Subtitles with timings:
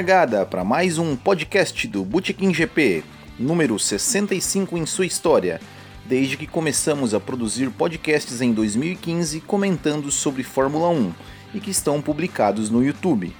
[0.00, 3.04] Largada para mais um podcast do Botequim GP,
[3.38, 5.60] número 65 em sua história,
[6.06, 11.12] desde que começamos a produzir podcasts em 2015 comentando sobre Fórmula 1
[11.52, 13.36] e que estão publicados no YouTube.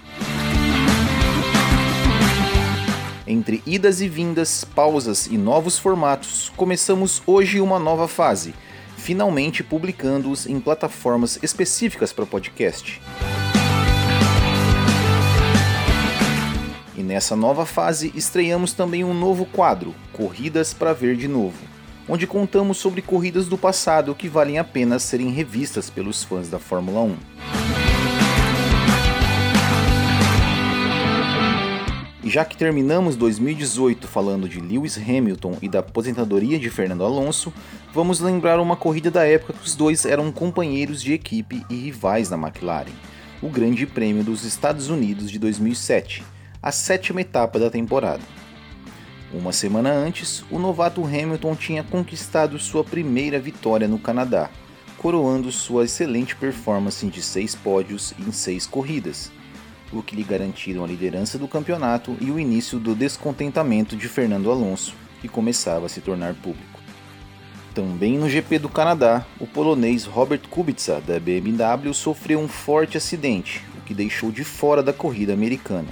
[3.26, 8.52] Entre idas e vindas, pausas e novos formatos, começamos hoje uma nova fase,
[8.98, 13.00] finalmente publicando-os em plataformas específicas para podcast.
[17.10, 21.58] Nessa nova fase estreamos também um novo quadro, Corridas para Ver de Novo,
[22.08, 26.60] onde contamos sobre corridas do passado que valem a pena serem revistas pelos fãs da
[26.60, 27.16] Fórmula 1.
[32.22, 37.52] já que terminamos 2018 falando de Lewis Hamilton e da aposentadoria de Fernando Alonso,
[37.92, 42.30] vamos lembrar uma corrida da época que os dois eram companheiros de equipe e rivais
[42.30, 42.92] na McLaren,
[43.42, 46.22] o Grande Prêmio dos Estados Unidos de 2007,
[46.62, 48.22] a sétima etapa da temporada.
[49.32, 54.50] Uma semana antes, o novato Hamilton tinha conquistado sua primeira vitória no Canadá,
[54.98, 59.30] coroando sua excelente performance de seis pódios em seis corridas
[59.92, 64.50] o que lhe garantiram a liderança do campeonato e o início do descontentamento de Fernando
[64.50, 66.80] Alonso, que começava a se tornar público.
[67.74, 73.64] Também no GP do Canadá, o polonês Robert Kubica da BMW sofreu um forte acidente,
[73.78, 75.88] o que deixou de fora da corrida americana.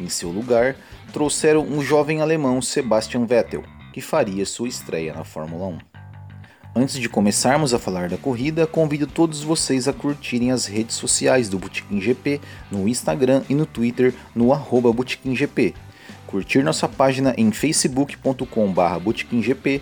[0.00, 0.76] Em seu lugar,
[1.12, 5.78] trouxeram um jovem alemão Sebastian Vettel, que faria sua estreia na Fórmula 1.
[6.76, 11.48] Antes de começarmos a falar da corrida, convido todos vocês a curtirem as redes sociais
[11.48, 14.90] do Botequim GP no Instagram e no Twitter no arroba
[15.24, 15.72] GP.
[16.26, 19.80] Curtir nossa página em facebook.com.br botequimgp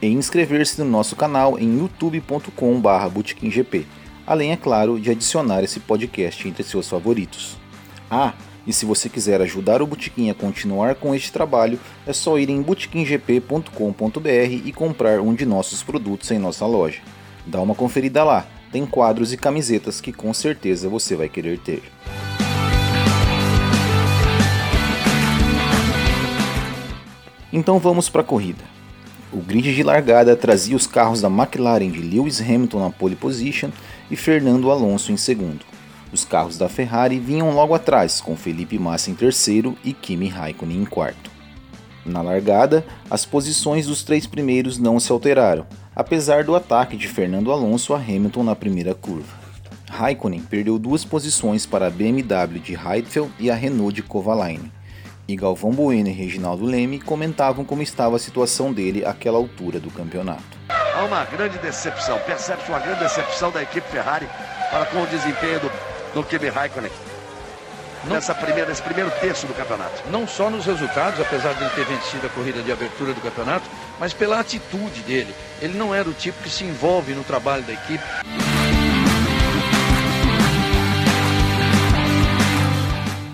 [0.00, 3.84] e inscrever-se no nosso canal em youtube.com.br botequimgp,
[4.24, 7.56] além, é claro, de adicionar esse podcast entre seus favoritos.
[8.08, 8.32] Ah,
[8.66, 12.50] e se você quiser ajudar o Botequim a continuar com este trabalho, é só ir
[12.50, 14.28] em botequimgp.com.br
[14.64, 17.00] e comprar um de nossos produtos em nossa loja.
[17.46, 21.82] Dá uma conferida lá, tem quadros e camisetas que com certeza você vai querer ter.
[27.52, 28.62] Então vamos para a corrida.
[29.32, 33.70] O grid de largada trazia os carros da McLaren de Lewis Hamilton na pole position
[34.10, 35.67] e Fernando Alonso em segundo.
[36.12, 40.82] Os carros da Ferrari vinham logo atrás, com Felipe Massa em terceiro e Kimi Raikkonen
[40.82, 41.30] em quarto.
[42.04, 47.52] Na largada, as posições dos três primeiros não se alteraram, apesar do ataque de Fernando
[47.52, 49.36] Alonso a Hamilton na primeira curva.
[49.90, 54.72] Raikkonen perdeu duas posições para a BMW de Heidfeld e a Renault de Kovalainen.
[55.26, 59.90] E Galvão Bueno e Reginaldo Leme comentavam como estava a situação dele àquela altura do
[59.90, 60.56] campeonato.
[60.70, 64.26] Há uma grande decepção, percebe-se uma grande decepção da equipe Ferrari
[64.70, 65.70] para com o desempenho do
[66.14, 66.90] do Kimi Raikkonen.
[68.04, 70.02] Não, nessa primeira, nesse primeiro terço do campeonato.
[70.10, 73.68] Não só nos resultados, apesar de ele ter vencido a corrida de abertura do campeonato,
[73.98, 75.34] mas pela atitude dele.
[75.60, 78.04] Ele não era o tipo que se envolve no trabalho da equipe.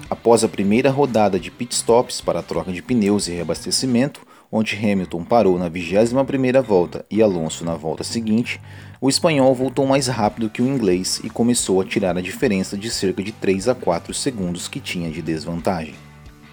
[0.08, 5.24] Após a primeira rodada de pitstops para a troca de pneus e reabastecimento, onde Hamilton
[5.24, 8.60] parou na 21ª volta e Alonso na volta seguinte,
[9.00, 12.90] o espanhol voltou mais rápido que o inglês e começou a tirar a diferença de
[12.90, 15.94] cerca de 3 a 4 segundos que tinha de desvantagem.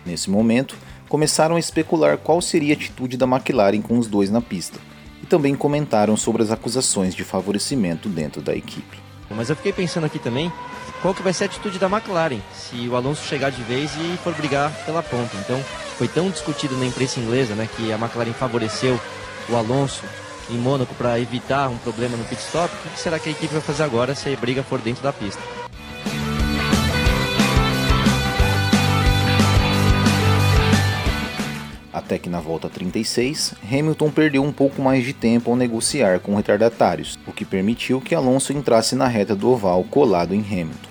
[0.05, 0.75] Nesse momento,
[1.07, 4.79] começaram a especular qual seria a atitude da McLaren com os dois na pista,
[5.21, 9.10] e também comentaram sobre as acusações de favorecimento dentro da equipe.
[9.35, 10.51] Mas eu fiquei pensando aqui também
[11.01, 14.17] qual que vai ser a atitude da McLaren se o Alonso chegar de vez e
[14.23, 15.35] for brigar pela ponta.
[15.37, 15.63] Então,
[15.97, 18.99] foi tão discutido na imprensa inglesa, né, que a McLaren favoreceu
[19.49, 20.03] o Alonso
[20.49, 22.73] em Mônaco para evitar um problema no pit stop.
[22.73, 25.13] O que será que a equipe vai fazer agora se a briga for dentro da
[25.13, 25.60] pista?
[32.11, 36.35] Até que na volta 36, Hamilton perdeu um pouco mais de tempo ao negociar com
[36.35, 40.89] retardatários, o que permitiu que Alonso entrasse na reta do oval colado em Hamilton.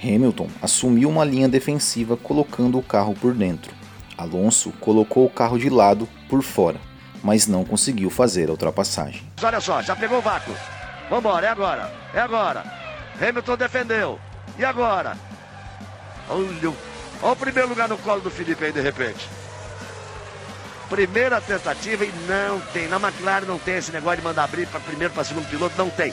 [0.00, 3.74] Hamilton assumiu uma linha defensiva colocando o carro por dentro.
[4.16, 6.80] Alonso colocou o carro de lado por fora,
[7.20, 9.22] mas não conseguiu fazer a ultrapassagem.
[9.42, 10.54] Olha só, já pegou o vácuo.
[11.10, 12.62] Vambora, é agora, é agora.
[13.20, 14.20] Hamilton defendeu.
[14.56, 15.18] E agora?
[16.30, 16.72] Olha,
[17.20, 19.28] olha o primeiro lugar no colo do Felipe aí de repente.
[20.88, 22.88] Primeira tentativa e não tem.
[22.88, 25.90] Na McLaren não tem esse negócio de mandar abrir para primeiro para segundo piloto, não
[25.90, 26.12] tem.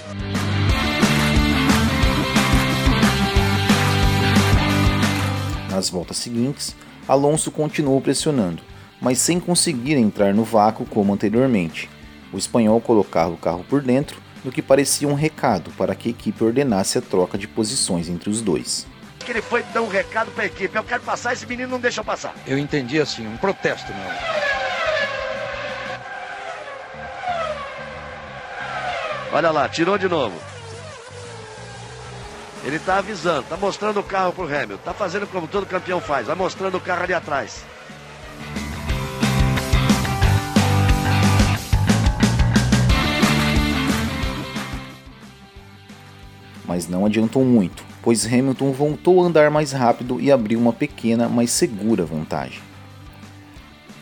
[5.69, 6.75] Nas voltas seguintes,
[7.07, 8.62] Alonso continuou pressionando,
[9.00, 11.89] mas sem conseguir entrar no vácuo como anteriormente.
[12.33, 16.12] O espanhol colocava o carro por dentro, no que parecia um recado para que a
[16.12, 18.88] equipe ordenasse a troca de posições entre os dois.
[19.23, 20.75] que ele foi dar um recado para a equipe.
[20.75, 22.33] Eu quero passar, esse menino não deixa eu passar.
[22.47, 24.40] Eu entendi assim, um protesto meu.
[29.33, 30.36] Olha lá, tirou de novo.
[32.66, 34.75] Ele está avisando, está mostrando o carro pro Hamilton.
[34.75, 37.63] Está fazendo como todo campeão faz, vai mostrando o carro ali atrás.
[46.66, 51.28] Mas não adiantou muito, pois Hamilton voltou a andar mais rápido e abriu uma pequena,
[51.28, 52.60] mas segura vantagem.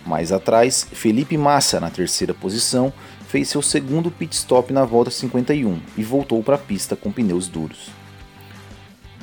[0.05, 2.91] Mais atrás, Felipe Massa, na terceira posição,
[3.29, 7.47] fez seu segundo pit stop na volta 51 e voltou para a pista com pneus
[7.47, 7.91] duros.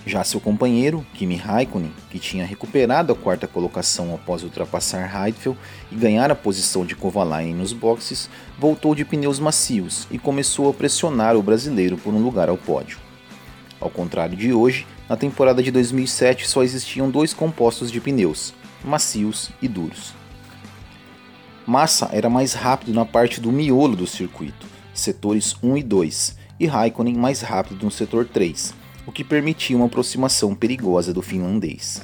[0.06, 5.58] Já seu companheiro, Kimi Raikkonen, que tinha recuperado a quarta colocação após ultrapassar Heidfeld
[5.90, 10.72] e ganhar a posição de Kovalainen nos boxes, voltou de pneus macios e começou a
[10.72, 12.98] pressionar o brasileiro por um lugar ao pódio.
[13.80, 18.54] Ao contrário de hoje, na temporada de 2007 só existiam dois compostos de pneus,
[18.84, 20.14] macios e duros.
[21.66, 26.66] Massa era mais rápido na parte do miolo do circuito, setores 1 e 2, e
[26.66, 32.02] Raikkonen mais rápido no setor 3 o que permitia uma aproximação perigosa do finlandês.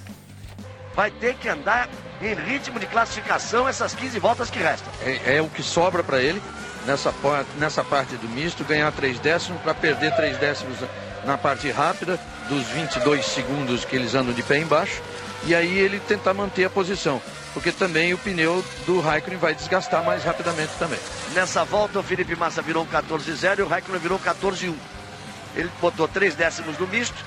[0.95, 1.89] Vai ter que andar
[2.23, 4.93] em ritmo de classificação essas 15 voltas que restam.
[5.03, 6.41] É, é o que sobra para ele
[6.87, 7.13] nessa,
[7.59, 10.77] nessa parte do misto, ganhar 3 décimos para perder 3 décimos
[11.25, 15.01] na parte rápida, dos 22 segundos que eles andam de pé embaixo,
[15.45, 17.21] e aí ele tentar manter a posição,
[17.53, 20.99] porque também o pneu do Raikkonen vai desgastar mais rapidamente também.
[21.35, 24.75] Nessa volta o Felipe Massa virou um 14-0 e o Raikkonen virou um 14-1.
[25.55, 27.25] Ele botou três décimos no misto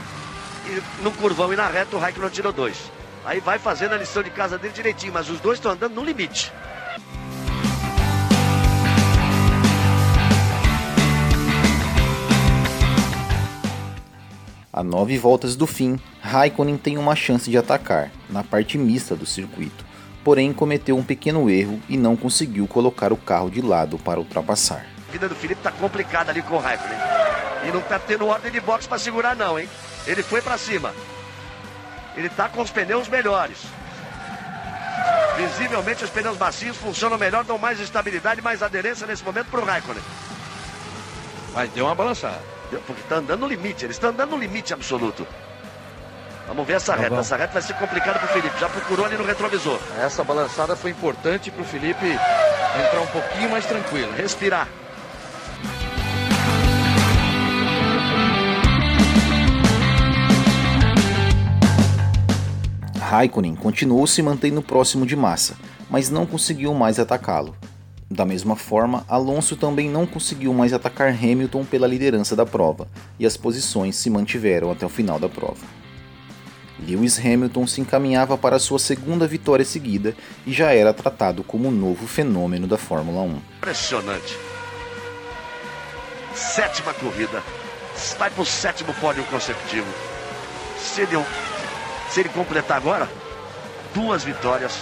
[0.67, 2.91] e no curvão e na reta o Raikkonen tirou dois.
[3.23, 6.03] Aí vai fazendo a lição de casa dele direitinho, mas os dois estão andando no
[6.03, 6.51] limite.
[14.71, 19.25] A nove voltas do fim, Raikkonen tem uma chance de atacar, na parte mista do
[19.25, 19.85] circuito,
[20.25, 24.83] porém cometeu um pequeno erro e não conseguiu colocar o carro de lado para ultrapassar.
[25.07, 26.97] A vida do Felipe está complicada ali com o Raikkonen.
[27.63, 29.69] E não tá tendo ordem de boxe para segurar não, hein?
[30.07, 30.91] Ele foi para cima.
[32.17, 33.59] Ele tá com os pneus melhores.
[35.37, 40.01] Visivelmente os pneus macios funcionam melhor, dão mais estabilidade, mais aderência nesse momento pro Raikkonen.
[41.53, 42.41] Mas deu uma balançada.
[42.87, 45.27] Porque tá andando no limite, eles estão andando no limite absoluto.
[46.47, 47.15] Vamos ver essa tá reta.
[47.15, 47.21] Bom.
[47.21, 48.59] Essa reta vai ser complicada pro Felipe.
[48.59, 49.79] Já procurou ali no retrovisor.
[49.99, 54.11] Essa balançada foi importante pro Felipe entrar um pouquinho mais tranquilo.
[54.13, 54.67] Respirar.
[62.99, 65.55] Raikkonen continuou se mantendo próximo de Massa,
[65.89, 67.55] mas não conseguiu mais atacá-lo.
[68.09, 72.87] Da mesma forma, Alonso também não conseguiu mais atacar Hamilton pela liderança da prova,
[73.19, 75.84] e as posições se mantiveram até o final da prova.
[76.85, 80.15] Lewis Hamilton se encaminhava para sua segunda vitória seguida
[80.45, 83.41] e já era tratado como o novo fenômeno da Fórmula 1.
[83.57, 84.37] Impressionante.
[86.35, 87.41] Sétima corrida.
[88.19, 89.87] Vai para o sétimo pódio consecutivo.
[90.77, 91.25] Seria
[92.11, 93.09] se ele completar agora,
[93.93, 94.77] duas vitórias,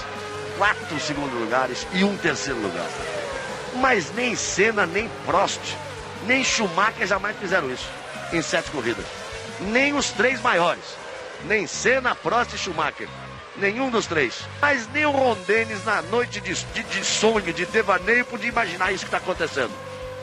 [0.57, 2.87] quatro segundo lugares e um terceiro lugar.
[3.75, 5.61] Mas nem Senna, nem Prost,
[6.27, 7.87] nem Schumacher jamais fizeram isso
[8.33, 9.05] em sete corridas.
[9.61, 10.83] Nem os três maiores.
[11.45, 13.07] Nem Senna, Prost e Schumacher.
[13.57, 14.41] Nenhum dos três.
[14.61, 18.91] Mas nem o Ron Dennis, na noite de, de, de sonho, de devaneio, podia imaginar
[18.91, 19.71] isso que está acontecendo.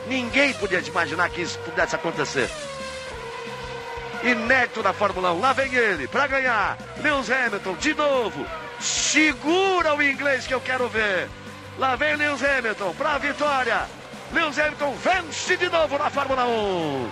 [0.07, 2.49] Ninguém podia imaginar que isso pudesse acontecer
[4.23, 5.39] inédito da Fórmula 1.
[5.39, 6.77] Lá vem ele para ganhar.
[7.01, 8.45] Lewis Hamilton de novo.
[8.79, 11.29] Segura o inglês que eu quero ver.
[11.77, 13.81] Lá vem Lewis Hamilton para a vitória.
[14.33, 17.09] Lewis Hamilton vence de novo na Fórmula 1.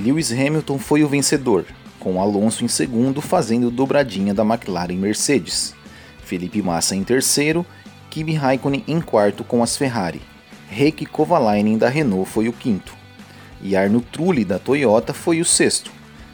[0.00, 1.66] Lewis Hamilton foi o vencedor,
[1.98, 5.74] com Alonso em segundo fazendo dobradinha da McLaren Mercedes.
[6.24, 7.66] Felipe Massa em terceiro,
[8.08, 10.22] Kimi Raikkonen em quarto com as Ferrari.
[10.70, 12.94] Heikki Kovalainen da Renault foi o quinto.
[13.62, 13.72] E
[14.10, 15.92] Trulli da Toyota foi o sexto.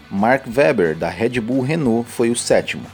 [0.08, 2.86] Mark Webber da Red Bull Renault foi o sétimo.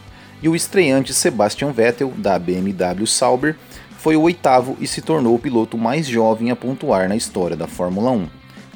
[0.43, 3.57] E o estreante Sebastian Vettel da BMW Sauber
[3.99, 7.67] foi o oitavo e se tornou o piloto mais jovem a pontuar na história da
[7.67, 8.29] Fórmula 1,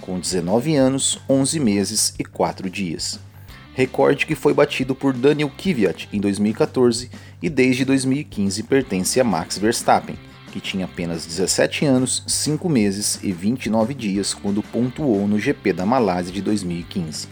[0.06, 3.18] com 19 anos, 11 meses e 4 dias.
[3.74, 7.10] Recorde que foi batido por Daniel Kvyat em 2014
[7.42, 10.16] e desde 2015 pertence a Max Verstappen,
[10.52, 15.84] que tinha apenas 17 anos, 5 meses e 29 dias quando pontuou no GP da
[15.84, 17.28] Malásia de 2015.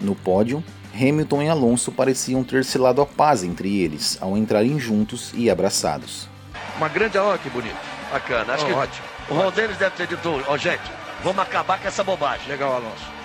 [0.00, 5.32] No pódio, Hamilton e Alonso pareciam ter selado a paz entre eles ao entrarem juntos
[5.34, 6.28] e abraçados.
[6.76, 7.76] Uma grande, olha que bonito.
[8.10, 8.52] Bacana.
[8.52, 9.06] Acho oh, que ótimo.
[9.30, 10.90] o Ron Dennis deve ter dito, ó oh, gente,
[11.22, 12.48] Vamos acabar com essa bobagem.
[12.48, 13.16] Legal, Alonso.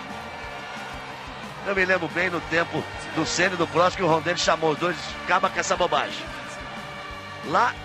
[1.66, 2.84] Eu me lembro bem no tempo
[3.16, 6.26] do Senna e do Prost que o Rondelli chamou os dois, acaba com essa bobagem.
[7.48, 7.76] Lá,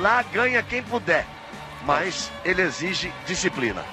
[0.00, 1.26] lá ganha quem puder,
[1.84, 3.84] mas ele exige disciplina.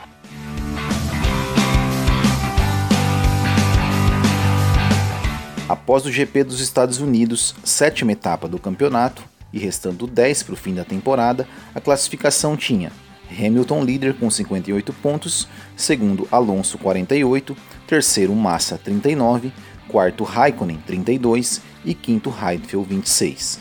[5.68, 10.58] Após o GP dos Estados Unidos, sétima etapa do campeonato, e restando 10 para o
[10.58, 11.46] fim da temporada,
[11.76, 12.92] a classificação tinha
[13.32, 17.56] Hamilton líder com 58 pontos, segundo Alonso 48,
[17.88, 19.52] terceiro Massa 39,
[19.88, 23.60] quarto Raikkonen 32 e quinto Heidfeld 26.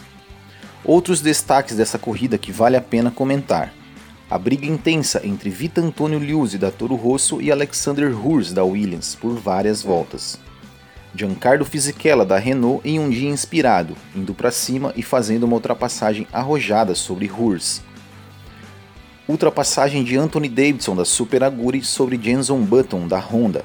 [0.84, 3.72] Outros destaques dessa corrida que vale a pena comentar.
[4.30, 9.14] A briga intensa entre Vita Antonio Liuzzi da Toro Rosso e Alexander Hurs da Williams
[9.14, 10.38] por várias voltas.
[11.14, 16.26] Giancarlo Fisichella da Renault em um dia inspirado, indo para cima e fazendo uma ultrapassagem
[16.32, 17.82] arrojada sobre Hurs.
[19.30, 23.64] Ultrapassagem de Anthony Davidson da Super Aguri sobre Jenson Button da Honda.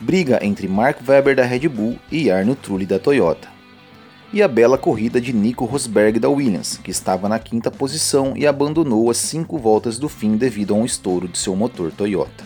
[0.00, 3.46] Briga entre Mark Webber da Red Bull e Arno Trulli da Toyota.
[4.32, 8.44] E a bela corrida de Nico Rosberg da Williams, que estava na quinta posição e
[8.44, 12.44] abandonou as cinco voltas do fim devido a um estouro de seu motor Toyota.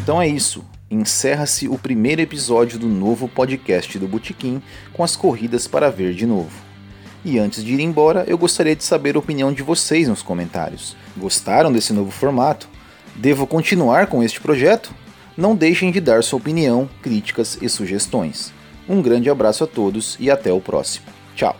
[0.00, 0.64] Então é isso.
[0.94, 6.24] Encerra-se o primeiro episódio do novo podcast do Botequim com as corridas para ver de
[6.24, 6.52] novo.
[7.24, 10.96] E antes de ir embora, eu gostaria de saber a opinião de vocês nos comentários.
[11.16, 12.68] Gostaram desse novo formato?
[13.16, 14.94] Devo continuar com este projeto?
[15.36, 18.52] Não deixem de dar sua opinião, críticas e sugestões.
[18.88, 21.06] Um grande abraço a todos e até o próximo.
[21.34, 21.56] Tchau!